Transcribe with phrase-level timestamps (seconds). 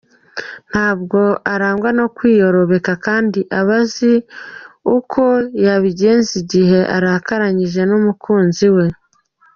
[0.69, 1.19] Ntabwo
[1.53, 4.13] arangwa no kwiyorobeka kandi aba azi
[4.97, 5.23] uko
[5.65, 8.85] yabigenza igihe arakaranyije n’umukunzi we.